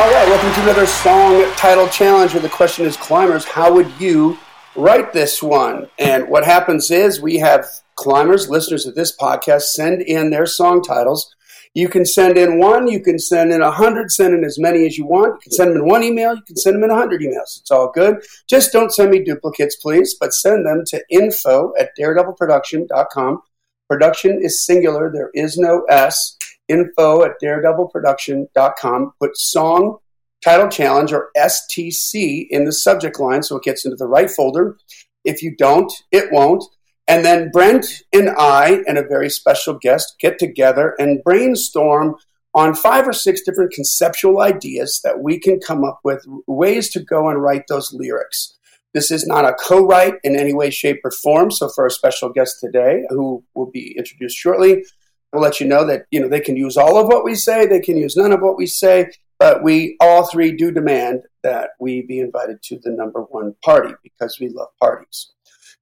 [0.00, 3.90] All right, welcome to another song title challenge where the question is climbers, how would
[4.00, 4.38] you
[4.76, 5.88] write this one?
[5.98, 7.66] And what happens is we have
[7.96, 11.34] climbers, listeners of this podcast, send in their song titles.
[11.74, 14.86] You can send in one, you can send in a hundred, send in as many
[14.86, 15.34] as you want.
[15.34, 17.58] You can send them in one email, you can send them in a hundred emails.
[17.58, 18.22] It's all good.
[18.48, 23.42] Just don't send me duplicates, please, but send them to info at daredevilproduction.com.
[23.88, 26.37] Production is singular, there is no S
[26.68, 29.12] info at daredevilproduction.com.
[29.20, 29.98] Put song
[30.44, 34.76] title challenge or STC in the subject line so it gets into the right folder.
[35.24, 36.64] If you don't, it won't.
[37.08, 42.16] And then Brent and I and a very special guest get together and brainstorm
[42.54, 47.00] on five or six different conceptual ideas that we can come up with ways to
[47.00, 48.58] go and write those lyrics.
[48.94, 51.50] This is not a co write in any way, shape, or form.
[51.50, 54.84] So, for our special guest today, who will be introduced shortly,
[55.32, 57.66] We'll let you know that you know they can use all of what we say,
[57.66, 61.70] they can use none of what we say, but we all three do demand that
[61.80, 65.32] we be invited to the number one party because we love parties.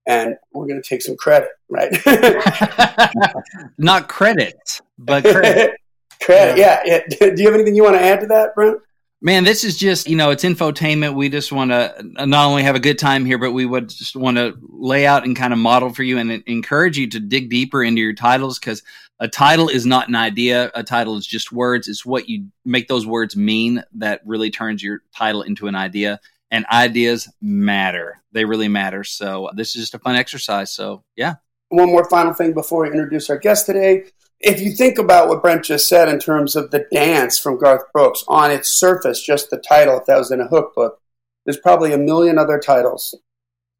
[0.08, 1.91] And we're going to take some credit, right?
[3.78, 5.72] Not credit, but credit.
[6.22, 6.81] credit, yeah.
[6.84, 7.00] yeah.
[7.19, 8.78] Do you have anything you want to add to that, Brent?
[9.27, 11.16] Man, this is just, you know, it's infotainment.
[11.16, 14.14] We just want to not only have a good time here, but we would just
[14.14, 17.50] want to lay out and kind of model for you and encourage you to dig
[17.50, 18.84] deeper into your titles because
[19.19, 20.70] a title is not an idea.
[20.77, 21.88] A title is just words.
[21.88, 26.20] It's what you make those words mean that really turns your title into an idea.
[26.52, 28.22] And ideas matter.
[28.30, 29.02] They really matter.
[29.02, 30.70] So this is just a fun exercise.
[30.70, 31.34] So, yeah.
[31.70, 34.04] One more final thing before we introduce our guest today.
[34.40, 37.90] If you think about what Brent just said in terms of the dance from Garth
[37.92, 41.00] Brooks, on its surface, just the title, if that was in a hook book,
[41.44, 43.14] there's probably a million other titles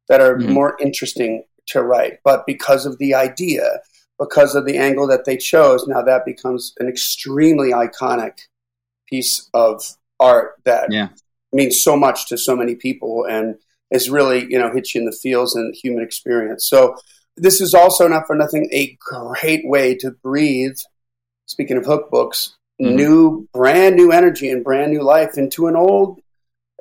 [0.07, 0.51] that are mm-hmm.
[0.51, 2.19] more interesting to write.
[2.23, 3.81] But because of the idea,
[4.19, 8.39] because of the angle that they chose, now that becomes an extremely iconic
[9.07, 9.83] piece of
[10.19, 11.09] art that yeah.
[11.53, 13.55] means so much to so many people and
[13.91, 16.67] is really, you know, hits you in the feels and human experience.
[16.67, 16.97] So
[17.37, 20.77] this is also not for nothing a great way to breathe.
[21.45, 22.95] Speaking of hook books, mm-hmm.
[22.95, 26.19] new, brand new energy and brand new life into an old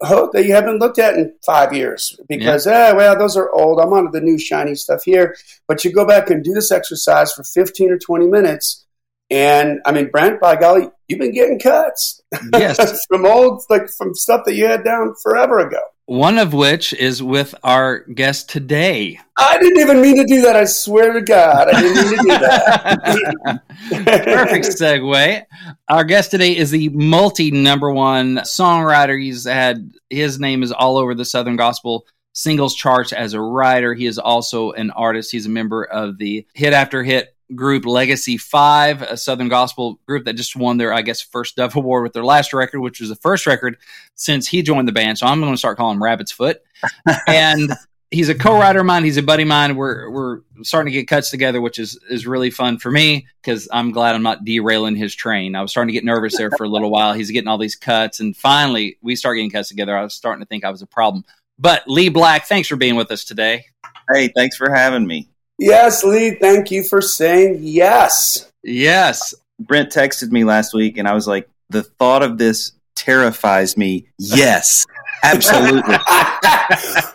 [0.03, 2.89] hook that you haven't looked at in five years because, yeah.
[2.89, 3.81] eh, well, those are old.
[3.81, 5.37] I'm on the new shiny stuff here.
[5.69, 8.85] But you go back and do this exercise for 15 or 20 minutes.
[9.31, 12.21] And I mean, Brent, by golly, you've been getting cuts.
[12.53, 13.05] Yes.
[13.09, 15.81] from old, like from stuff that you had down forever ago.
[16.07, 19.19] One of which is with our guest today.
[19.37, 20.55] I didn't even mean to do that.
[20.55, 23.63] I swear to God, I didn't mean to do that.
[24.25, 25.43] Perfect segue.
[25.89, 29.21] Our guest today is the multi number one songwriter.
[29.21, 33.95] He's had his name is all over the Southern Gospel singles charts as a writer.
[33.95, 35.33] He is also an artist.
[35.33, 40.25] He's a member of the Hit After Hit group Legacy Five, a Southern gospel group
[40.25, 43.09] that just won their, I guess, first Dove Award with their last record, which was
[43.09, 43.77] the first record
[44.15, 45.19] since he joined the band.
[45.19, 46.63] So I'm going to start calling him Rabbit's Foot.
[47.27, 47.71] and
[48.11, 49.05] he's a co-writer of mine.
[49.05, 49.77] He's a buddy of mine.
[49.77, 53.69] We're we're starting to get cuts together, which is is really fun for me because
[53.73, 55.55] I'm glad I'm not derailing his train.
[55.55, 57.13] I was starting to get nervous there for a little while.
[57.13, 59.97] He's getting all these cuts, and finally we start getting cuts together.
[59.97, 61.25] I was starting to think I was a problem.
[61.59, 63.65] But Lee Black, thanks for being with us today.
[64.13, 65.29] Hey, thanks for having me.
[65.59, 68.51] Yes, Lee, thank you for saying yes.
[68.63, 69.35] Yes.
[69.59, 74.07] Brent texted me last week and I was like, the thought of this terrifies me.
[74.19, 74.87] Yes,
[75.23, 75.97] absolutely.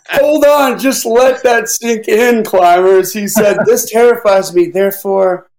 [0.09, 3.13] Hold on, just let that sink in, climbers.
[3.13, 5.49] He said, This terrifies me, therefore.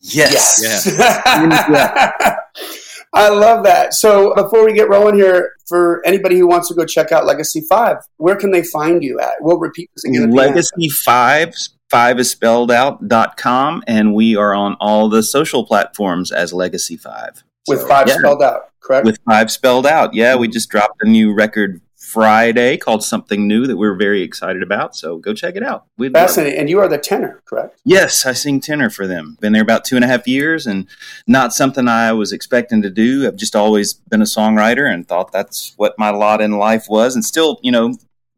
[0.00, 0.60] Yes.
[0.62, 0.94] yes.
[0.98, 2.36] Yeah.
[3.14, 3.94] I love that.
[3.94, 7.60] So before we get rolling here, for anybody who wants to go check out Legacy
[7.60, 9.34] 5, where can they find you at?
[9.40, 10.30] We'll repeat this again.
[10.30, 11.54] Legacy 5
[11.90, 16.52] five is spelled out dot com and we are on all the social platforms as
[16.52, 17.44] legacy five.
[17.68, 18.18] With so, five yeah.
[18.18, 19.04] spelled out correct?
[19.04, 23.66] With five spelled out yeah we just dropped a new record friday called something new
[23.66, 25.86] that we're very excited about so go check it out.
[25.98, 27.80] We'd fascinating and you are the tenor correct?
[27.84, 29.36] Yes i sing tenor for them.
[29.40, 30.86] Been there about two and a half years and
[31.26, 33.26] not something i was expecting to do.
[33.26, 37.14] I've just always been a songwriter and thought that's what my lot in life was
[37.14, 37.94] and still you know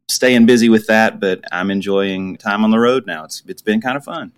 [0.09, 3.25] staying busy with that, but I'm enjoying time on the road now.
[3.25, 4.33] It's it's been kind of fun.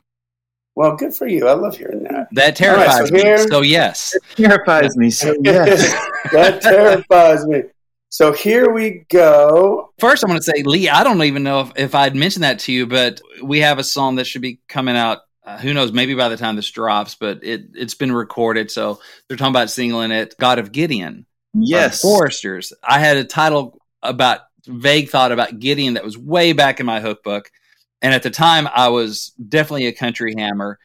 [0.77, 1.49] Well, good for you.
[1.49, 2.29] I love hearing that.
[2.33, 3.49] That terrifies right, so here, me.
[3.49, 5.11] So yes, it terrifies me.
[5.11, 5.93] So yes,
[6.33, 7.63] that terrifies me.
[8.11, 9.93] So here we go.
[9.99, 12.59] First, I'm going to say, Lee, I don't even know if, if I'd mentioned that
[12.61, 15.19] to you, but we have a song that should be coming out.
[15.45, 15.93] Uh, who knows?
[15.93, 19.71] Maybe by the time this drops, but it it's been recorded, so they're talking about
[19.71, 20.35] singling it.
[20.39, 21.27] God of Gideon.
[21.55, 22.73] Yes, Forresters.
[22.83, 24.41] I had a title about
[24.71, 27.51] vague thought about Gideon that was way back in my hook book.
[28.03, 30.79] And at the time, I was definitely a country hammer.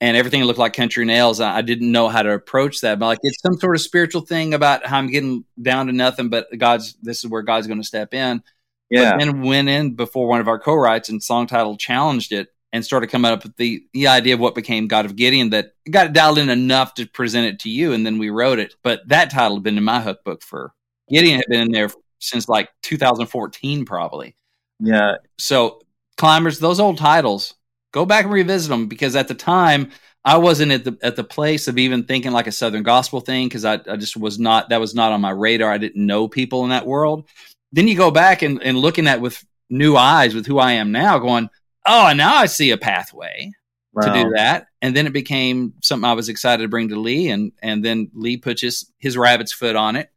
[0.00, 1.40] and everything looked like country nails.
[1.40, 4.52] I, didn't know how to approach that, but like it's some sort of spiritual thing
[4.52, 7.86] about how I'm getting down to nothing, but God's this is where God's going to
[7.86, 8.42] step in.
[8.90, 9.12] Yeah.
[9.12, 12.84] But then went in before one of our co-writes and song title challenged it and
[12.84, 16.06] started coming up with the the idea of what became God of Gideon that got
[16.06, 18.74] it dialed in enough to present it to you, and then we wrote it.
[18.82, 20.74] But that title had been in my hook book for
[21.08, 21.90] Gideon had been in there
[22.28, 24.36] since like 2014 probably.
[24.80, 25.16] Yeah.
[25.38, 25.80] So
[26.16, 27.54] climbers, those old titles,
[27.92, 29.90] go back and revisit them because at the time
[30.24, 33.48] I wasn't at the at the place of even thinking like a Southern gospel thing
[33.48, 35.70] because I, I just was not that was not on my radar.
[35.70, 37.28] I didn't know people in that world.
[37.72, 40.92] Then you go back and, and looking at with new eyes with who I am
[40.92, 41.48] now, going,
[41.86, 43.52] oh, now I see a pathway
[44.00, 44.66] to do that.
[44.82, 48.10] And then it became something I was excited to bring to Lee, and and then
[48.12, 50.10] Lee put his his rabbit's foot on it,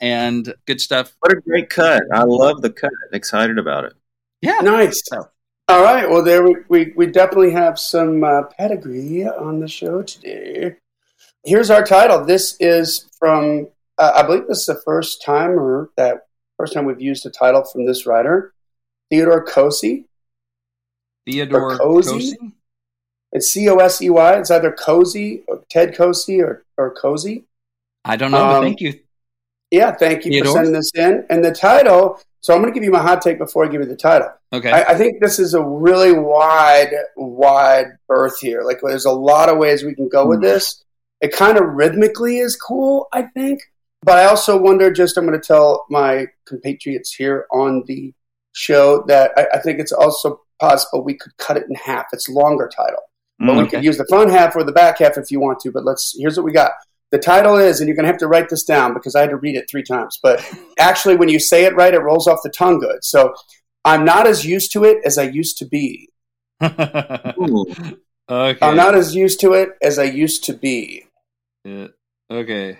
[0.00, 1.14] and good stuff.
[1.20, 2.02] What a great cut!
[2.12, 2.90] I love the cut.
[3.12, 3.94] Excited about it.
[4.42, 5.02] Yeah, Nice.
[5.66, 6.08] All right.
[6.08, 10.76] Well, there we, we, we definitely have some uh, pedigree on the show today.
[11.42, 12.22] Here's our title.
[12.22, 16.26] This is from, uh, I believe this is the first time or that
[16.58, 18.52] first time we've used a title from this writer,
[19.10, 20.04] Theodore Cosey.
[21.26, 22.10] Theodore Or Cozy?
[22.10, 22.38] Cozy?
[23.32, 24.38] It's C O S E Y.
[24.38, 27.46] It's either Cozy or Ted Cosey or, or Cozy.
[28.04, 29.00] I don't know, Um, thank you.
[29.74, 31.24] Yeah, thank you for sending this in.
[31.30, 33.80] And the title, so I'm going to give you my hot take before I give
[33.80, 34.28] you the title.
[34.52, 38.62] Okay, I, I think this is a really wide, wide berth here.
[38.62, 40.42] Like, there's a lot of ways we can go with Mm.
[40.42, 40.84] this.
[41.20, 43.60] It kind of rhythmically is cool, I think.
[44.02, 48.12] But I also wonder just, I'm going to tell my compatriots here on the
[48.52, 52.06] show that I, I think it's also possible we could cut it in half.
[52.12, 53.00] It's longer title.
[53.38, 53.58] But we Mm.
[53.62, 53.70] Okay.
[53.76, 55.72] could use the front half or the back half if you want to.
[55.72, 56.72] But let's, here's what we got.
[57.14, 59.30] The title is, and you're going to have to write this down because I had
[59.30, 60.18] to read it three times.
[60.20, 60.44] But
[60.80, 63.04] actually, when you say it right, it rolls off the tongue good.
[63.04, 63.32] So
[63.84, 66.08] I'm not as used to it as I used to be.
[68.26, 71.04] Okay, I'm not as used to it as I used to be.
[71.62, 71.88] Yeah.
[72.30, 72.78] Okay,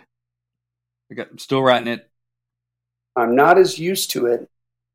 [1.12, 1.28] I got.
[1.31, 2.10] I'm still writing it.
[3.14, 4.48] I'm not as used to it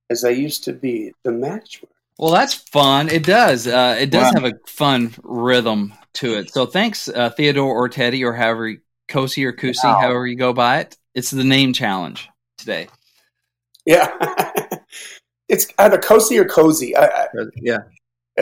[0.10, 1.14] as I used to be.
[1.24, 1.92] The matchwork.
[2.18, 3.10] Well, that's fun.
[3.10, 3.68] It does.
[3.68, 4.42] Uh, it does Wow.
[4.42, 6.52] have a fun rhythm to it.
[6.52, 8.74] So thanks, uh, Theodore or Teddy or however
[9.10, 10.00] Kosi or Kusi, Wow.
[10.00, 10.98] however you go by it.
[11.16, 12.88] It's the name challenge today.
[13.86, 14.10] Yeah.
[15.50, 16.96] it's either Kosi or cozy.
[16.96, 17.80] I, I, Yeah.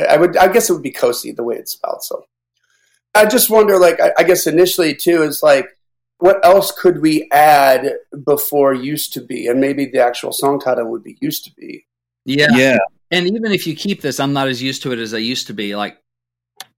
[0.10, 2.04] I would, I guess it would be Kosi the way it's spelled.
[2.04, 2.26] So
[3.16, 5.70] I just wonder, like, I, I guess initially too is like,
[6.20, 7.94] what else could we add
[8.26, 9.48] before used to be?
[9.48, 11.86] And maybe the actual song title would be used to be.
[12.26, 12.48] Yeah.
[12.52, 12.78] Yeah.
[13.10, 15.48] And even if you keep this, I'm not as used to it as I used
[15.48, 15.76] to be.
[15.76, 15.98] Like,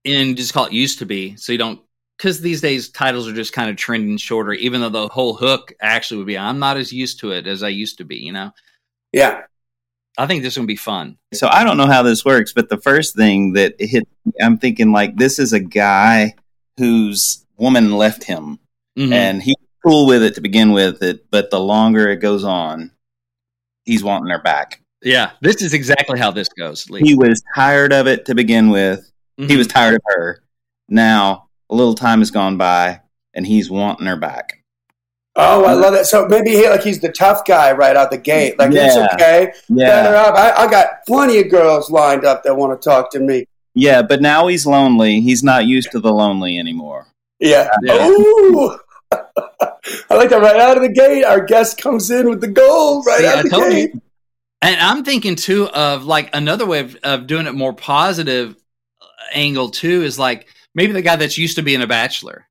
[0.04, 1.36] and just call it used to be.
[1.36, 1.80] So you don't,
[2.20, 5.72] because these days titles are just kind of trending shorter, even though the whole hook
[5.80, 8.30] actually would be, I'm not as used to it as I used to be, you
[8.30, 8.50] know?
[9.10, 9.44] Yeah.
[10.18, 11.16] I think this is going to be fun.
[11.32, 14.06] So I don't know how this works, but the first thing that hit,
[14.38, 16.34] I'm thinking like this is a guy
[16.76, 18.58] whose woman left him,
[18.98, 19.12] Mhm.
[19.14, 21.02] and he's cool with it to begin with.
[21.02, 22.90] It, but the longer it goes on,
[23.86, 24.82] he's wanting her back.
[25.02, 25.30] yeah.
[25.40, 26.90] This is exactly how this goes.
[26.90, 27.00] Lee.
[27.00, 29.10] He was tired of it to begin with.
[29.38, 29.56] He Mhm.
[29.56, 30.42] was tired of her.
[30.90, 33.00] Now a little time has gone by,
[33.34, 34.64] and he's wanting her back.
[35.36, 36.06] Oh, I love that.
[36.06, 38.58] So maybe he, like he's the tough guy right out the gate.
[38.58, 39.08] Like it's Yeah.
[39.14, 39.52] okay.
[39.68, 40.34] Yeah, up.
[40.34, 43.46] I, I got plenty of girls lined up that want to talk to me.
[43.74, 44.02] yeah.
[44.02, 45.20] But now he's lonely.
[45.20, 47.06] He's not used to the lonely anymore.
[47.38, 47.70] Yeah.
[47.84, 48.08] Yeah.
[48.08, 48.76] Ooh.
[49.12, 51.24] I like that right out of the gate.
[51.24, 53.70] Our guest comes in with the gold right See, out I of the told you.
[53.88, 53.92] gate.
[54.62, 58.56] And I'm thinking too of like another way of, of doing it more positive
[59.00, 62.46] uh, angle too is like maybe the guy that's used to being a bachelor,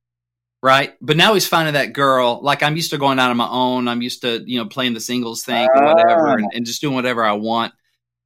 [0.62, 0.94] right?
[1.00, 2.40] But now he's finding that girl.
[2.42, 3.88] Like I'm used to going out on my own.
[3.88, 6.34] I'm used to you know playing the singles thing or whatever, ah.
[6.34, 7.72] and, and just doing whatever I want.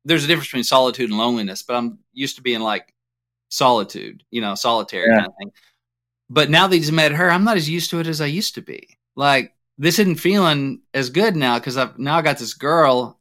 [0.04, 2.92] There's a difference between solitude and loneliness, but I'm used to being like
[3.48, 5.16] solitude, you know, solitary Yeah.
[5.16, 5.52] kind of thing.
[6.28, 8.54] But now that he's met her, I'm not as used to it as I used
[8.56, 8.98] to be.
[9.16, 13.20] Like this isn't feeling as good now because I've now I got this girl,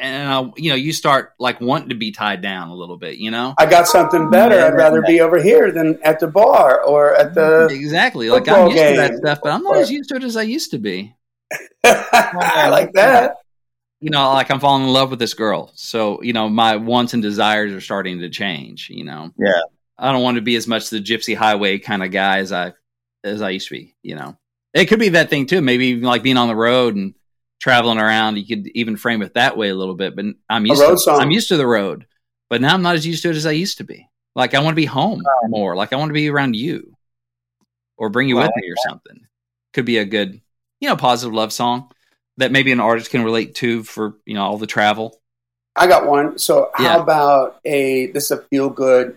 [0.00, 3.18] and I, you know, you start like wanting to be tied down a little bit,
[3.18, 3.54] you know.
[3.58, 4.58] I got something better.
[4.58, 7.40] I'd rather be over here than at the bar or at the.
[7.40, 7.74] Mm-hmm.
[7.74, 8.30] exactly.
[8.30, 10.42] Like I'm used to that stuff, but I'm not as used to it as I
[10.42, 11.14] used to be.
[11.84, 13.36] I like that.
[14.00, 17.12] You know, like I'm falling in love with this girl, so you know, my wants
[17.12, 18.88] and desires are starting to change.
[18.90, 19.60] You know, Yeah.
[19.98, 22.72] I don't want to be as much the gypsy highway kind of guy as I
[23.22, 23.94] as I used to be.
[24.02, 24.38] You know,
[24.72, 25.60] it could be that thing too.
[25.60, 27.14] Maybe even like being on the road and
[27.60, 28.38] traveling around.
[28.38, 30.16] You could even frame it that way a little bit.
[30.16, 31.20] But I'm used to song.
[31.20, 32.06] I'm used to the road,
[32.48, 34.08] but now I'm not as used to it as I used to be.
[34.34, 35.76] Like I want to be home more.
[35.76, 36.96] Like I want to be around you,
[37.96, 39.26] or bring you with me or something.
[39.72, 40.40] Could be a good,
[40.80, 41.90] you know, positive love song
[42.36, 45.20] that maybe an artist can relate to for you know all the travel.
[45.76, 46.38] I got one.
[46.38, 47.02] So how Yeah.
[47.02, 49.16] about a this is a feel good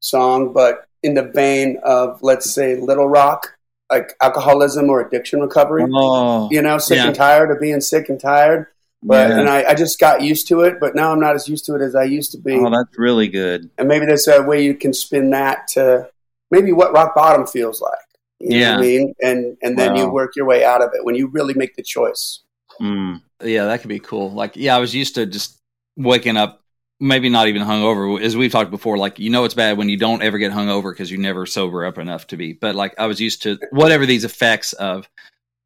[0.00, 3.56] song, but in the vein of, let's say, Little Rock,
[3.90, 5.84] like alcoholism or addiction recovery.
[5.92, 7.06] Oh, You know, sick Yeah.
[7.06, 8.66] and tired of being sick and tired.
[9.02, 9.38] But yeah.
[9.40, 11.74] and I, I just got used to it, but now I'm not as used to
[11.74, 12.54] it as I used to be.
[12.54, 13.70] oh, that's really good.
[13.78, 16.08] and maybe there's a way you can spin that to
[16.50, 17.98] maybe what rock bottom feels like.
[18.40, 18.76] Yeah.
[18.76, 19.14] I mean?
[19.22, 21.82] And and then you work your way out of it when you really make the
[21.82, 22.40] choice.
[22.80, 23.22] Mm.
[23.42, 24.30] Yeah, that could be cool.
[24.32, 25.58] Like, yeah, I was used to just
[25.96, 26.62] waking up,
[27.00, 28.98] maybe not even hungover, as we've talked before.
[28.98, 31.84] Like, you know, it's bad when you don't ever get hungover because you never sober
[31.84, 32.52] up enough to be.
[32.52, 35.08] But like, I was used to whatever these effects of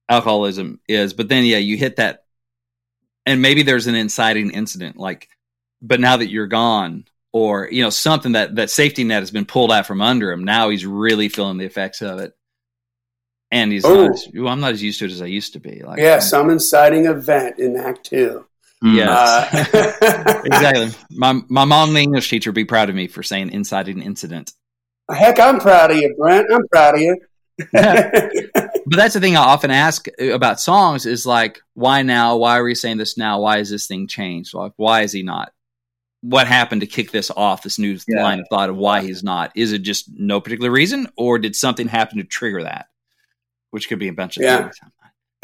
[0.08, 1.12] alcoholism is.
[1.12, 2.24] But then, yeah, you hit that,
[3.26, 4.96] and maybe there's an inciting incident.
[4.96, 5.28] Like,
[5.82, 9.44] but now that you're gone, or you know, something that that safety net has been
[9.44, 10.44] pulled out from under him.
[10.44, 12.32] Now he's really feeling the effects of it.
[13.50, 14.06] And he's Oh.
[14.06, 15.82] not as, well, I'm not as used to it as I used to be.
[15.84, 18.46] Like, yeah, some inciting event in Act Two.
[18.84, 18.96] Mm.
[18.96, 19.10] Yeah.
[19.10, 20.90] Uh, exactly.
[21.10, 24.02] My my mom, the English teacher, would be proud of me for saying "inside an
[24.02, 24.52] incident.
[25.10, 26.46] Heck, I'm proud of you, Brent.
[26.52, 27.18] I'm proud of you.
[28.86, 32.36] But that's the thing I often ask about songs is like, why now?
[32.36, 33.40] Why are we saying this now?
[33.40, 34.52] Why is this thing changed?
[34.52, 35.52] Like, why is he not?
[36.20, 37.62] What happened to kick this off?
[37.62, 38.22] This new Yeah.
[38.22, 39.52] line of thought of why he's not?
[39.56, 42.88] Is it just no particular reason, or did something happen to trigger that?
[43.70, 44.64] Which could be a bunch of Yeah.
[44.64, 44.76] things.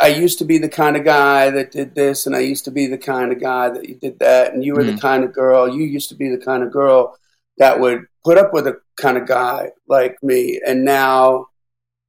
[0.01, 2.71] I used to be the kind of guy that did this, and I used to
[2.71, 5.01] be the kind of guy that you did that, and you were the Mhm.
[5.01, 5.69] kind of girl.
[5.69, 7.17] You used to be the kind of girl
[7.59, 11.47] that would put up with a kind of guy like me, and now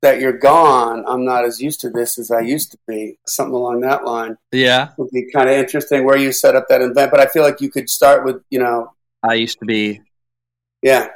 [0.02, 3.20] that you're gone, I'm not as used to this as I used to be.
[3.28, 6.82] Something along that line Yeah, would be kind of interesting where you set up that
[6.82, 7.12] event.
[7.12, 8.94] But I feel like you could start with, you know,
[9.24, 10.02] I used to be,
[10.82, 11.10] yeah.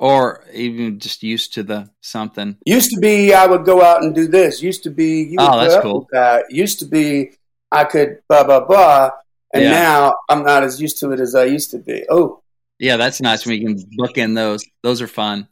[0.00, 2.56] Or even just used to the something.
[2.64, 4.62] Used to be I would go out and do this.
[4.62, 6.08] Used to be you oh, would Oh, that's cool.
[6.12, 6.46] that.
[6.50, 7.32] Used to be
[7.70, 9.10] I could blah blah blah,
[9.52, 9.70] and Yeah.
[9.72, 12.04] now I'm not as used to it as I used to be.
[12.10, 12.42] Oh,
[12.78, 14.64] Yeah, that's nice when you can book in those.
[14.82, 15.46] Those are fun.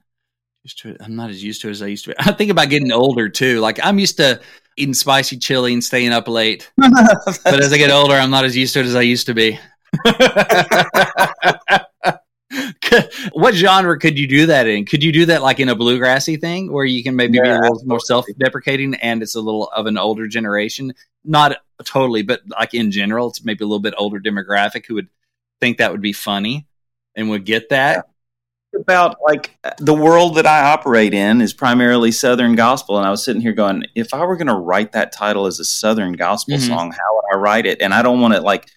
[0.65, 0.97] Used to.
[1.01, 2.17] I'm not as used to it as I used to be.
[2.19, 3.61] I think about getting older too.
[3.61, 4.41] Like I'm used to
[4.79, 6.71] eating spicy chili and staying up late.
[7.45, 9.35] But as I get older, I'm not as used to it as I used to
[9.35, 9.59] be.
[13.33, 14.85] what genre could you do that in?
[14.85, 17.55] Could you do that like in a bluegrassy thing where you can maybe be a
[17.55, 20.93] Yeah, little more self-deprecating and it's a little of an older generation?
[21.25, 25.09] Not totally, but like in general, it's maybe a little bit older demographic who would
[25.61, 26.67] think that would be funny
[27.17, 28.07] and would get that.
[28.79, 33.25] about like the world that I operate in is primarily Southern gospel, and I was
[33.25, 36.59] sitting here going, if I were going to write that title as a Southern gospel
[36.59, 36.61] Mhm.
[36.61, 37.81] song, how would I write it?
[37.81, 38.69] And I don't want to like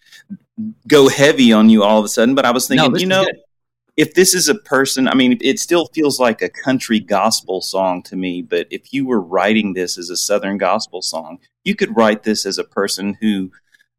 [0.88, 3.26] go heavy on you all of a sudden, but I was thinking, this you know,
[3.26, 3.36] good.
[3.98, 8.02] If this is a person, I mean, it still feels like a country gospel song
[8.04, 11.96] to me, but if you were writing this as a Southern gospel song, you could
[11.96, 13.52] write this as a person who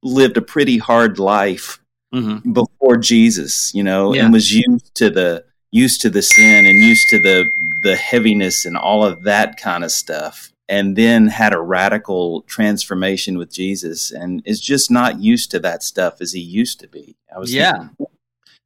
[0.02, 1.78] lived a pretty hard life
[2.12, 2.52] Mhm.
[2.52, 4.24] before Jesus, you know, Yeah.
[4.24, 5.44] and was used to the
[5.74, 7.44] used to the sin and used to the
[7.82, 13.38] the heaviness and all of that kind of stuff and then had a radical transformation
[13.38, 17.16] with Jesus and is just not used to that stuff as he used to be.
[17.34, 17.72] I was Yeah.
[17.72, 18.06] thinking,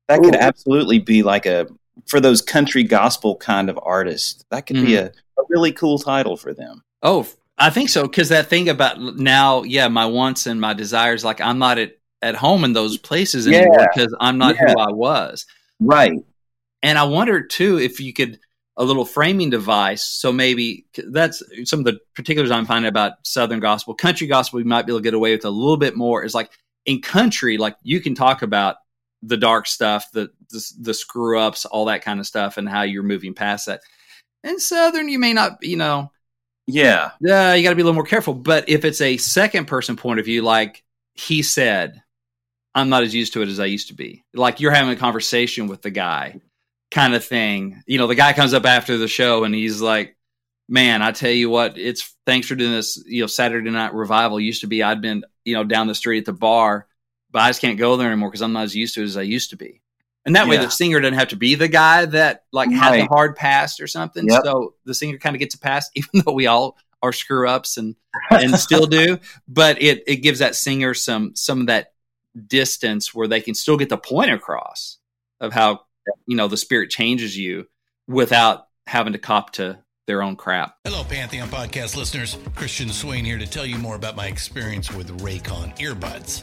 [0.08, 0.38] that could Ooh.
[0.38, 1.66] absolutely be like a
[2.06, 4.44] for those country gospel kind of artists.
[4.50, 5.06] That could be hmm.
[5.06, 6.82] a, a really cool title for them.
[7.02, 7.26] Oh,
[7.58, 8.02] I think so.
[8.02, 11.96] Because that thing about now, yeah, my wants and my desires, like I'm not at,
[12.22, 14.72] at home in those places anymore because I'm not Yeah.
[14.72, 15.46] who I was.
[15.80, 16.12] Right.
[16.82, 18.38] And I wonder too if you could
[18.76, 20.04] a little framing device.
[20.04, 24.58] So maybe that's some of the particulars I'm finding about Southern gospel, country gospel.
[24.58, 26.24] We might be able to get away with a little bit more.
[26.24, 26.50] Is like
[26.84, 28.76] in country, like you can talk about
[29.26, 32.82] the dark stuff, the the, the screw ups, all that kind of stuff, and how
[32.82, 33.80] you're moving past that.
[34.44, 36.12] In Southern, you may not, you know,
[36.66, 37.10] Yeah.
[37.20, 38.34] yeah, you got to be a little more careful.
[38.34, 42.02] But if it's a second person point of view, like he said,
[42.74, 44.24] I'm not as used to it as I used to be.
[44.34, 46.40] Like you're having a conversation with the guy,
[46.90, 47.82] kind of thing.
[47.86, 50.16] You know, the guy comes up after the show and he's like,
[50.68, 53.02] "Man, I tell you what, it's thanks for doing this.
[53.06, 54.82] You know, Saturday Night Revival used to be.
[54.82, 56.86] I'd been, you know, down the street at the bar,
[57.36, 59.16] but I just can't go there anymore because I'm not as used to it as
[59.18, 59.82] I used to be."
[60.24, 60.62] And that way, Yeah.
[60.64, 63.08] the singer doesn't have to be the guy that like had the Right.
[63.08, 64.26] hard past or something.
[64.26, 64.42] Yep.
[64.44, 67.76] So the singer kind of gets a pass, even though we all are screw ups
[67.76, 67.94] and
[68.30, 69.18] and still do.
[69.48, 71.92] But it it gives that singer some some of that
[72.46, 74.98] distance where they can still get the point across
[75.40, 75.82] of how
[76.26, 77.66] you know the spirit changes you
[78.08, 80.76] without having to cop to their own crap.
[80.84, 82.36] Hello, Pantheon podcast listeners.
[82.54, 86.42] Christian Swain here to tell you more about my experience with Raycon earbuds.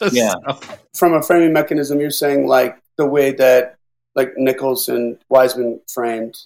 [0.12, 0.34] Yeah.
[0.94, 3.76] From a framing mechanism, you're saying like the way that
[4.14, 6.36] like Nichols and Wiseman framed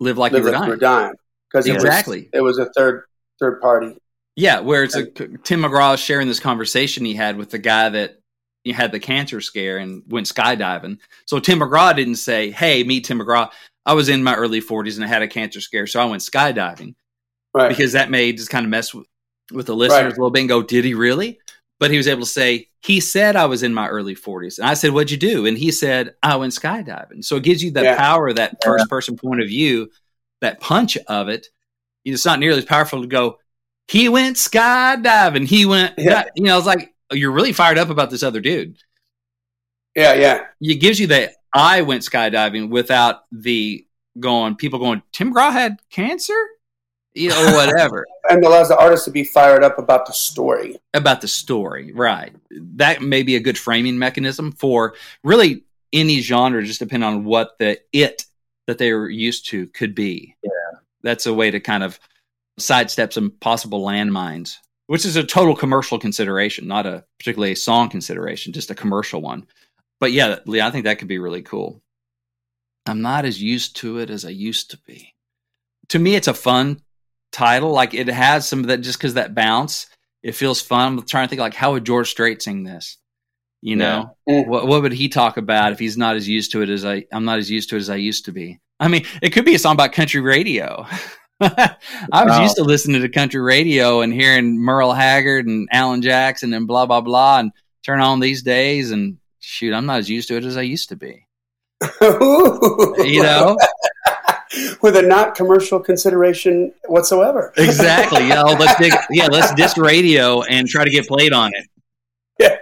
[0.00, 0.78] Live like Live you were Like dying.
[0.78, 1.14] Dying
[1.50, 2.28] because Exactly.
[2.32, 3.04] it was, it was a third
[3.38, 3.96] third party.
[4.36, 7.88] Yeah, where it's a, Tim McGraw is sharing this conversation he had with the guy
[7.90, 8.18] that
[8.64, 10.98] he had the cancer scare and went skydiving.
[11.26, 13.50] So Tim McGraw didn't say, "Hey, me, Tim McGraw.
[13.84, 16.22] I was in my early 40s and I had a cancer scare, so I went
[16.22, 16.94] skydiving."
[17.52, 17.68] Right.
[17.68, 19.06] Because that may just kind of mess with,
[19.52, 20.06] with the listeners Right.
[20.06, 21.38] a little bit and go, "Did he really?"
[21.80, 24.68] But he was able to say, "He said I was in my early 40s," and
[24.68, 27.70] I said, "What'd you do?" And he said, "I went skydiving." So it gives you
[27.72, 27.96] the Yeah.
[27.96, 28.68] power of that Yeah.
[28.70, 29.90] first person point of view,
[30.42, 31.48] that punch of it.
[32.04, 33.38] It's not nearly as powerful to go
[33.88, 35.48] he went skydiving.
[35.48, 36.26] He went, Yeah.
[36.36, 38.76] you know, it's like you're really fired up about this other dude.
[39.96, 40.44] yeah, yeah.
[40.60, 43.84] It gives you that I went skydiving without the
[44.20, 46.38] going, people going, Tim McGraw had cancer,
[47.14, 50.76] you know, or whatever And allows the artist to be fired up about the story.
[50.94, 51.92] about the story.
[51.92, 52.32] Right.
[52.50, 54.94] That may be a good framing mechanism for
[55.24, 58.24] really any genre, just depending on what the it
[58.66, 60.36] that they were used to could be.
[60.44, 60.78] Yeah.
[61.02, 61.98] That's a way to kind of
[62.58, 67.88] sidestep some possible landmines, which is a total commercial consideration, not a particularly a song
[67.88, 69.46] consideration, just a commercial one.
[69.98, 71.82] But yeah, Lee, I think that could be really cool.
[72.86, 75.14] I'm not as used to it as I used to be.
[75.88, 76.80] To me, it's a fun
[77.32, 77.70] title.
[77.72, 79.86] Like it has some of that just because that bounce,
[80.22, 80.98] it feels fun.
[80.98, 82.96] I'm trying to think like how would George Strait sing this?
[83.62, 84.42] You know, Yeah.
[84.44, 87.04] What what would he talk about if he's not as used to it as I
[87.12, 88.58] I'm not as used to it as I used to be?
[88.78, 90.86] I mean, it could be a song about country radio.
[91.42, 91.76] I
[92.24, 92.42] was Wow.
[92.42, 96.86] used to listening to country radio and hearing Merle Haggard and Alan Jackson and blah
[96.86, 97.52] blah blah and
[97.84, 100.88] turn on these days and shoot, I'm not as used to it as I used
[100.90, 101.26] to be.
[102.10, 103.56] You know?
[104.82, 107.52] With a not commercial consideration whatsoever.
[107.56, 108.26] exactly.
[108.28, 111.66] Yeah, let's dig, yeah, let's disc radio and try to get played on it.
[112.38, 112.56] Yeah.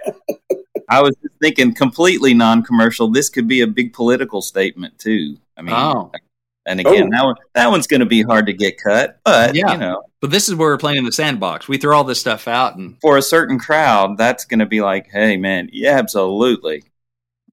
[0.89, 3.09] I was just thinking completely non-commercial.
[3.11, 5.37] This could be a big political statement too.
[5.55, 6.11] I mean, Oh.
[6.65, 7.17] and again, Oh.
[7.17, 9.73] that one that one's going to be hard to get cut, but Yeah.
[9.73, 11.67] you know, But this is where we're playing in the sandbox.
[11.67, 14.81] We throw all this stuff out and for a certain crowd, that's going to be
[14.81, 16.83] like, hey, man, yeah, absolutely.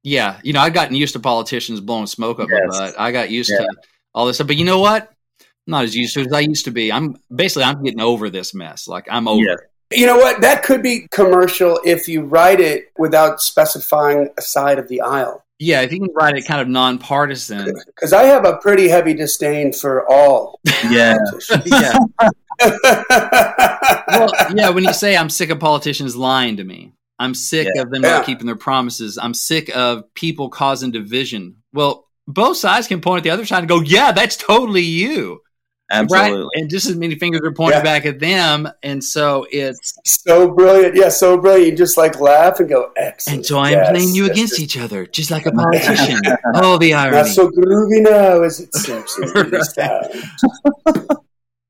[0.02, 2.60] Yeah, you know, I've gotten used to politicians blowing smoke up Yes.
[2.68, 2.94] my butt.
[2.98, 3.58] I got used Yeah.
[3.58, 3.68] to
[4.16, 5.12] all this stuff, but you know what?
[5.40, 6.90] I'm not as used to it as I used to be.
[6.90, 8.88] I'm basically I'm getting over this mess.
[8.88, 9.40] Like I'm over.
[9.42, 9.55] Yeah.
[9.92, 10.40] You know what?
[10.40, 15.44] That could be commercial if you write it without specifying a side of the aisle.
[15.59, 17.72] Yeah, if you can write it kind of nonpartisan.
[17.87, 20.59] Because I have a pretty heavy disdain for all.
[20.90, 21.16] Yeah,
[21.64, 22.33] yeah, well,
[24.09, 24.70] well, yeah.
[24.70, 27.83] When you say I'm sick of politicians lying to me, I'm sick Yeah.
[27.83, 28.18] of them Yeah.
[28.18, 29.18] not keeping their promises.
[29.18, 31.57] I'm sick of people causing division.
[31.72, 35.42] Well, both sides can point at the other side and go, "Yeah, that's totally you."
[35.90, 36.40] absolutely.
[36.40, 36.48] Right?
[36.54, 37.82] And just as many fingers are pointed Yeah.
[37.82, 40.96] back at them, and so it's so brilliant.
[40.96, 41.70] Yeah, so brilliant.
[41.70, 43.36] You just like laugh and go, excellent.
[43.36, 44.60] And so I'm Yes, playing you yes, against yes.
[44.60, 46.20] each other, just like a politician.
[46.54, 47.18] oh, the irony.
[47.18, 49.16] Not so groovy now as it seems.
[49.18, 50.24] in these times.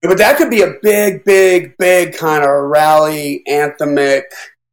[0.03, 4.23] but that could be a big, big, big kind of rally anthemic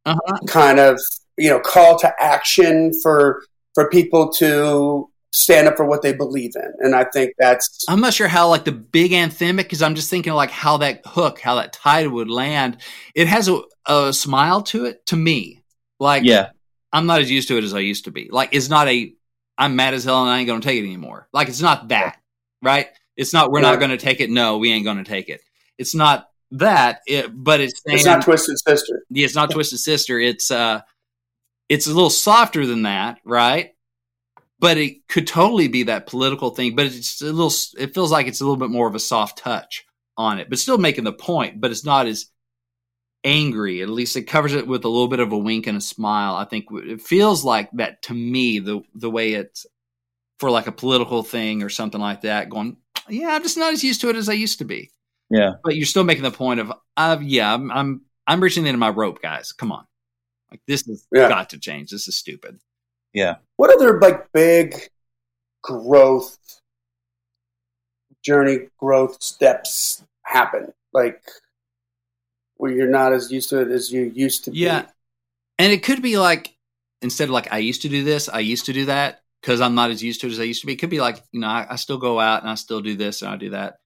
[0.06, 0.38] uh-huh.
[0.46, 1.00] kind of
[1.36, 3.42] you know call to action for
[3.74, 8.00] for people to stand up for what they believe in, and I think that's I'm
[8.00, 11.40] not sure how like the big anthemic because I'm just thinking like how that hook,
[11.40, 12.78] how that tide would land.
[13.14, 15.62] It has a, a smile to it to me.
[15.98, 16.50] Like yeah,
[16.92, 18.28] I'm not as used to it as I used to be.
[18.30, 19.12] Like it's not a
[19.58, 21.28] I'm mad as hell and I ain't gonna take it anymore.
[21.32, 22.18] Like it's not that,
[22.62, 22.88] right?
[23.16, 24.30] It's not we're not gonna take it.
[24.30, 25.40] No, we ain't gonna take it.
[25.78, 29.04] It's not that, it, but it's saying, It's not Twisted Sister.
[29.10, 30.20] yeah, it's not Twisted Sister.
[30.20, 30.82] It's uh,
[31.68, 33.73] it's a little softer than that, right?
[34.64, 36.74] But it could totally be that political thing.
[36.74, 37.52] But it's a little.
[37.78, 39.84] It feels like it's a little bit more of a soft touch
[40.16, 41.60] on it, but still making the point.
[41.60, 42.26] But it's not as
[43.24, 43.82] angry.
[43.82, 46.34] At least it covers it with a little bit of a wink and a smile.
[46.34, 48.58] I think it feels like that to me.
[48.58, 49.66] The the way it's
[50.38, 52.48] for like a political thing or something like that.
[52.48, 54.90] Going, yeah, I'm just not as used to it as I used to be.
[55.30, 55.52] Yeah.
[55.62, 58.76] But you're still making the point of, uh, yeah, I'm, I'm, I'm reaching the end
[58.76, 59.52] of my rope, guys.
[59.52, 59.84] Come on,
[60.50, 61.28] like this has Yeah.
[61.28, 61.90] got to change.
[61.90, 62.60] This is stupid.
[63.56, 64.74] What other like big
[65.62, 66.38] growth
[68.22, 70.72] journey growth steps happen?
[70.92, 71.22] Like
[72.56, 74.58] where you're not as used to it as you used to be.
[74.58, 74.86] Yeah,
[75.58, 76.54] and it could be like
[77.02, 79.74] instead of like I used to do this, I used to do that because I'm
[79.74, 80.72] not as used to it as I used to be.
[80.72, 82.96] It could be like you know I, I still go out and I still do
[82.96, 83.78] this and I do that,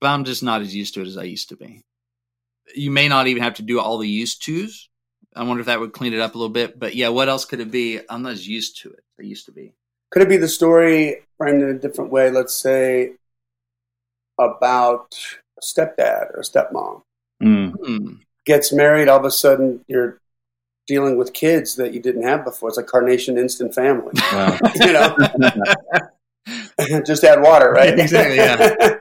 [0.00, 1.82] but I'm just not as used to it as I used to be.
[2.74, 4.89] You may not even have to do all the used tos.
[5.34, 6.78] I wonder if that would clean it up a little bit.
[6.78, 8.00] But yeah, what else could it be?
[8.08, 9.04] I'm not as used to it.
[9.18, 9.74] as I used to be.
[10.10, 12.30] Could it be the story framed in a different way?
[12.30, 13.12] Let's say
[14.38, 15.16] about
[15.56, 17.02] a stepdad or a stepmom
[17.42, 18.18] Mm.
[18.44, 19.08] Gets married.
[19.08, 20.20] All of a sudden, you're
[20.86, 22.68] dealing with kids that you didn't have before.
[22.68, 24.12] It's like Carnation Instant Family.
[24.32, 24.58] Wow.
[24.74, 25.16] you know,
[27.06, 27.98] just add water, right?
[27.98, 28.74] Exactly, yeah.
[28.80, 29.00] and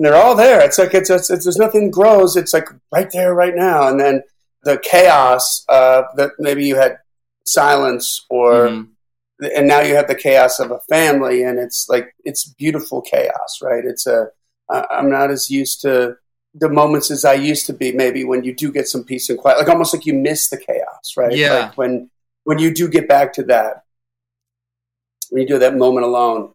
[0.00, 0.60] they're all there.
[0.64, 2.36] It's like it's, it's, it's there's nothing grows.
[2.36, 3.88] It's like right there, right now.
[3.88, 4.22] And then
[4.68, 6.92] the chaos uh, that maybe you had
[7.46, 8.88] silence or Mhm.
[9.56, 13.50] and now you have the chaos of a family and it's like it's beautiful chaos
[13.68, 14.18] right it's a
[14.96, 15.94] i'm not as used to
[16.62, 19.38] the moments as i used to be maybe when you do get some peace and
[19.38, 21.54] quiet like almost like you miss the chaos right Yeah.
[21.60, 22.10] like when
[22.48, 23.72] when you do get back to that
[25.30, 26.52] when you do that moment alone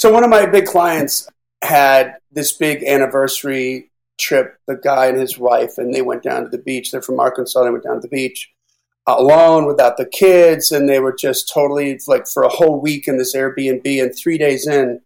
[0.00, 1.28] so one of my big clients
[1.62, 6.48] had this big anniversary trip the guy and his wife and they went down to
[6.48, 6.90] the beach.
[6.90, 8.50] They're from arkansas they went down to the beach
[9.06, 13.08] uh, alone without the kids and they were just totally like for a whole week
[13.08, 15.00] in this airbnb and three days in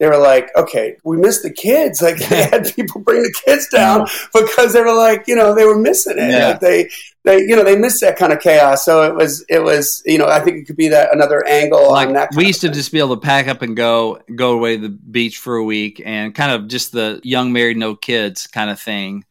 [0.00, 2.02] they were like okay we missed the kids.
[2.10, 5.64] Like they had people bring the kids down because they were like you know they
[5.64, 6.30] were missing it.
[6.30, 6.48] Yeah.
[6.48, 6.90] Like, they
[7.24, 8.84] they you know they missed that kind of chaos.
[8.84, 11.94] So it was it was you know i think it could be that another angle
[11.94, 14.52] on that like we used to just be able to pack up and go go
[14.52, 17.94] away to the beach for a week and kind of just the young married no
[17.94, 19.24] kids kind of thing.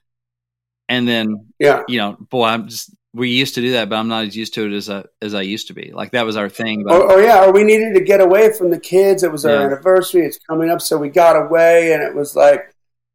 [0.88, 1.84] And then yeah.
[1.88, 4.54] you know boy i'm just we used to do that but i'm not as used
[4.54, 6.93] to it as i as i used to be like that was our thing but
[6.93, 9.24] or, or yeah, or we needed to get away from the kids.
[9.24, 9.65] It was our Yeah.
[9.65, 10.26] anniversary.
[10.26, 12.62] It's coming up, so we got away, and it was like,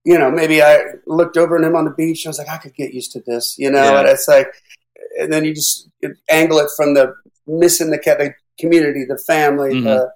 [0.05, 2.27] you know, maybe I looked over at him on the beach.
[2.27, 3.83] I was like, I could get used to this, you know.
[3.83, 4.01] Yeah.
[4.01, 4.49] And it's like,
[5.21, 5.89] and then you just
[6.29, 7.15] angle it from the
[7.47, 9.85] missing the, the community, the family, Mhm.
[9.85, 10.11] the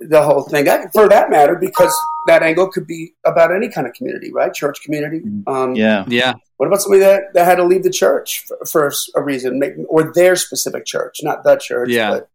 [0.00, 0.64] the whole thing.
[0.66, 1.94] That, for that matter, because
[2.26, 4.52] that angle could be about any kind of community, right?
[4.54, 5.22] Church community.
[5.46, 6.04] Um, Yeah.
[6.08, 9.58] yeah what about somebody that, that had to leave the church for, for a reason,
[9.58, 11.88] make, or their specific church, not the church?
[11.90, 12.10] Yeah.
[12.10, 12.28] But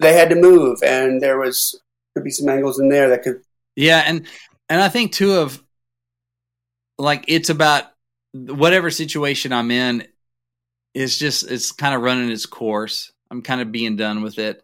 [0.00, 1.80] they had to move, and there was
[2.14, 3.40] could be some angles in there that could.
[3.76, 4.26] yeah and
[4.68, 5.60] and i think too of
[6.98, 7.84] like it's about
[8.32, 10.06] whatever situation i'm in
[10.94, 14.62] is just it's kind of running its course i'm kind of being done with it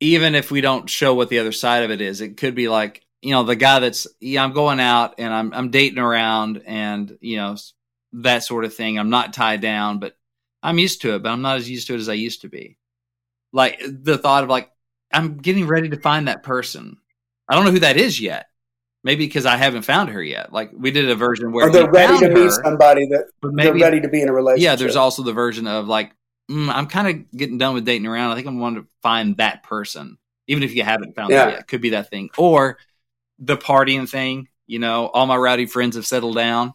[0.00, 2.68] even if we don't show what the other side of it is it could be
[2.68, 6.62] like you know the guy that's yeah i'm going out and i'm i'm dating around
[6.66, 7.56] and you know
[8.12, 8.98] that sort of thing.
[8.98, 10.16] I'm not tied down but
[10.62, 12.48] i'm used to it but i'm not as used to it as i used to
[12.48, 12.76] be.
[13.52, 14.70] Like the thought of like
[15.12, 16.96] i'm getting ready to find that person.
[17.48, 18.46] I don't know who that is yet.
[19.04, 20.52] Maybe because i haven't found her yet.
[20.52, 23.74] Like we did a version where Or they're ready to her, somebody that but they're
[23.74, 24.64] ready to be in a relationship.
[24.64, 26.12] yeah, there's also the version of like,
[26.50, 28.32] mm, I'm kind of getting done with dating around.
[28.32, 31.48] I think I'm wanting to find that person, even if you haven't found Yeah.
[31.48, 31.68] it yet.
[31.68, 32.78] Could be that thing, or
[33.38, 34.48] the partying thing.
[34.66, 36.74] You know, all my rowdy friends have settled down.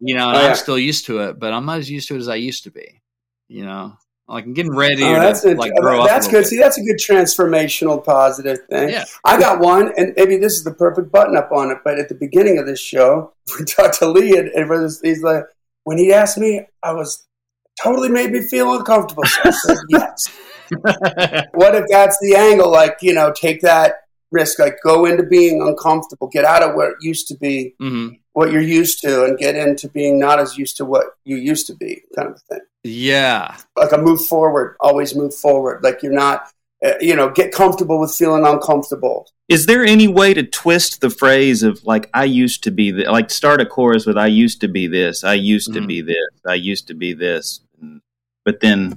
[0.00, 0.48] You know, and Oh, yeah.
[0.50, 2.64] I'm still used to it, but I'm not as used to it as I used
[2.64, 3.00] to be.
[3.48, 3.94] You know,
[4.28, 6.08] like I'm getting ready Oh, that's to a, like grow up.
[6.08, 6.46] that's a good.
[6.46, 8.90] See, that's a good transformational positive thing.
[8.90, 11.78] Yeah, I got one, and maybe this is the perfect button up on it.
[11.84, 15.44] But at the beginning of this show, we talked to Lee, and, and he's like,
[15.84, 17.26] when he asked me, I was
[17.82, 19.24] totally made me feel uncomfortable.
[19.24, 20.28] So I said, yes.
[21.54, 22.70] what if that's the angle?
[22.70, 23.96] Like, you know, take that
[24.30, 28.08] risk, like go into being uncomfortable, get out of what it used to be, hmm
[28.34, 31.66] what you're used to, and get into being not as used to what you used
[31.66, 32.60] to be, kind of thing.
[32.84, 35.82] yeah, Like a move forward, always move forward.
[35.82, 36.48] Like you're not,
[36.86, 39.26] uh, you know, get comfortable with feeling uncomfortable.
[39.48, 43.08] Is there any way to twist the phrase of like I used to be th-,
[43.08, 45.88] like start a chorus with I used to be this, I used to Mhm.
[45.88, 47.60] be this, I used to be this,
[48.48, 48.94] but then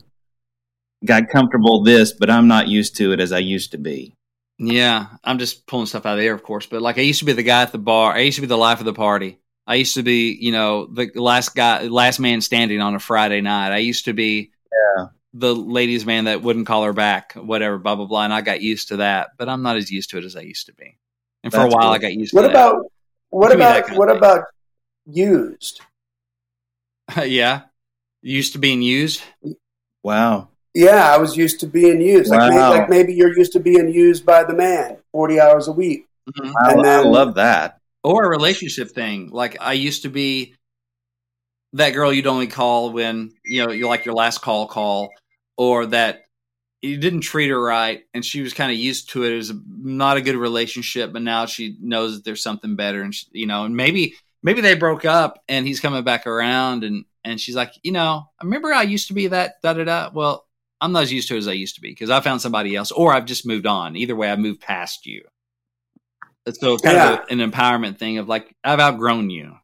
[1.03, 4.15] got comfortable this, but I'm not used to it as I used to be.
[4.57, 5.07] yeah.
[5.25, 6.65] I'm just pulling stuff out of the air, of course.
[6.65, 8.13] But like, I used to be the guy at the bar.
[8.13, 9.39] I used to be the life of the party.
[9.67, 13.41] I used to be, you know, the last guy, last man standing on a Friday
[13.41, 13.73] night.
[13.73, 15.07] I used to be Yeah.
[15.33, 18.23] the ladies' man that wouldn't call her back, whatever, blah blah blah.
[18.23, 20.41] And I got used to that, but I'm not as used to it as I
[20.41, 20.97] used to be.
[21.43, 21.91] And for a while, cool.
[21.91, 22.89] I got used What to about
[23.31, 24.43] what Give me that about kind of what about
[25.05, 25.81] used?
[27.25, 27.61] yeah,
[28.21, 29.21] used to being used.
[30.03, 30.49] Wow.
[30.73, 32.31] Yeah, I was used to being used.
[32.31, 35.71] Like, maybe, like maybe you're used to being used by the man, forty hours a
[35.71, 36.07] week.
[36.29, 36.53] Mhm.
[36.63, 37.79] I, And I then- love that.
[38.03, 39.29] or a relationship thing.
[39.31, 40.55] Like I used to be
[41.73, 45.09] that girl you'd only call when you know you're like your last call call,
[45.57, 46.23] or that
[46.81, 49.33] you didn't treat her right, and she was kind of used to it.
[49.33, 53.13] It was not a good relationship, but now she knows that there's something better, and
[53.13, 57.05] she, you know, and maybe maybe they broke up, and he's coming back around, and
[57.23, 60.09] and she's like, you know, I remember I used to be that da da da.
[60.13, 60.45] Well.
[60.83, 62.75] I'm not as used to it as I used to be because I found somebody
[62.75, 63.95] else, or I've just moved on.
[63.95, 65.21] Either way, I've moved past you.
[66.49, 67.13] So it's kind Yeah.
[67.13, 69.57] of a, an empowerment thing of like I've outgrown you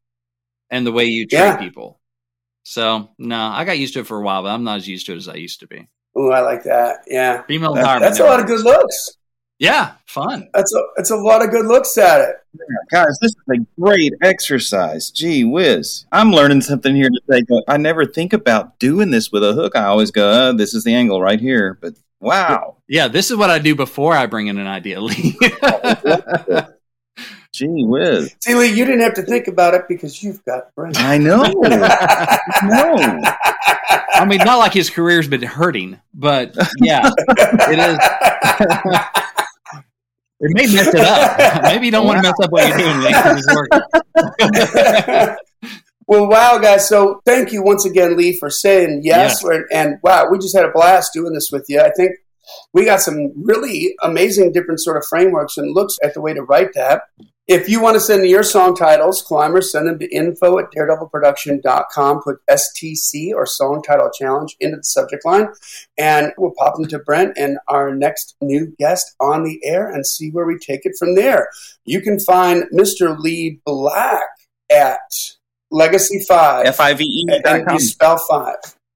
[0.70, 1.58] and the way you treat Yeah.
[1.58, 2.00] people.
[2.62, 5.08] So no, I got used to it for a while, but I'm not as used
[5.08, 5.88] to it as I used to be.
[6.16, 6.98] Oh, I like that.
[7.08, 8.00] Yeah, Female That- empowerment.
[8.02, 9.18] that's a lot of good looks.
[9.58, 10.48] Yeah, fun.
[10.54, 12.36] That's a that's a lot of good looks at it.
[12.92, 15.10] Guys, this is a great exercise.
[15.12, 16.06] Gee whiz.
[16.12, 17.46] I'm learning something here today.
[17.68, 19.76] I never think about doing this with a hook.
[19.76, 21.78] I always go, uh, this is the angle right here.
[21.82, 22.78] But wow.
[22.88, 25.38] Yeah, this is what I do before I bring in an idea, Lee.
[27.54, 28.36] Gee whiz.
[28.42, 30.98] See, Lee, you didn't have to think about it because you've got brains.
[31.00, 31.42] I know.
[32.64, 33.22] no.
[34.14, 37.10] I mean, not like his career's been hurting, but yeah,
[37.70, 37.98] it is.
[40.40, 41.64] It may mess it up.
[41.64, 43.44] Maybe you don't want to mess up what you're doing, Lee, 'cause
[46.08, 46.88] well, wow, guys.
[46.88, 49.44] So thank you once again, Lee, for saying yes.
[49.44, 51.80] And, and wow, we just had a blast doing this with you.
[51.82, 52.12] I think
[52.74, 56.44] we got some really amazing different sort of frameworks and looks at the way to
[56.44, 57.04] write that.
[57.48, 62.22] If you want to send your song titles, climbers, send them to info at daredevilproduction.com.
[62.22, 65.48] Put STC or song title challenge into the subject line,
[65.98, 70.06] and we'll pop them to Brent and our next new guest on the air and
[70.06, 71.50] see where we take it from there.
[71.86, 73.18] You can find Mr.
[73.18, 74.28] Lee Black
[74.70, 75.00] at
[75.72, 76.66] Legacy 5.
[76.66, 77.26] F I V E.
[77.30, 77.80] and dot you com.
[77.80, 78.56] spell 5.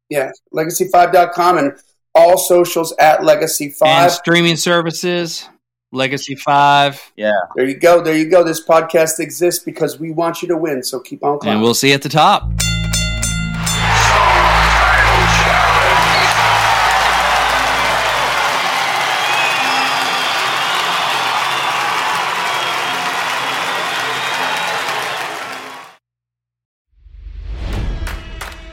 [0.09, 1.71] Yeah, legacy5.com and
[2.15, 4.12] all socials at Legacy And 5.
[4.12, 5.47] streaming services,
[5.93, 7.32] Legacy Five, Yeah.
[7.56, 8.02] There you go.
[8.02, 8.43] There you go.
[8.43, 10.84] This podcast exists because we want you to win.
[10.84, 11.56] So keep on climbing.
[11.56, 12.50] and we'll see you at the top.